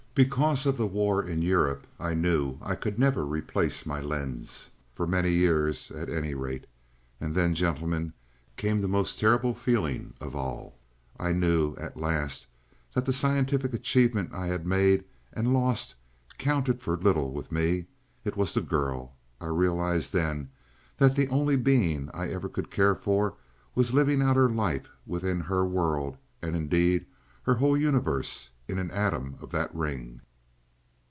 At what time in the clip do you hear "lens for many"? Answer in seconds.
4.01-5.31